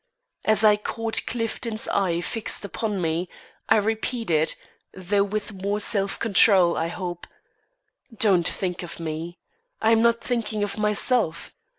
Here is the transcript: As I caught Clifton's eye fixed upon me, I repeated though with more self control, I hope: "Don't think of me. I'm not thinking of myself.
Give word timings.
As 0.45 0.63
I 0.63 0.77
caught 0.77 1.27
Clifton's 1.27 1.87
eye 1.89 2.21
fixed 2.21 2.65
upon 2.65 2.99
me, 3.03 3.29
I 3.69 3.75
repeated 3.75 4.55
though 4.95 5.23
with 5.23 5.53
more 5.53 5.79
self 5.79 6.17
control, 6.17 6.75
I 6.75 6.87
hope: 6.87 7.27
"Don't 8.11 8.47
think 8.47 8.81
of 8.81 8.99
me. 8.99 9.37
I'm 9.79 10.01
not 10.01 10.19
thinking 10.19 10.63
of 10.63 10.75
myself. 10.79 11.51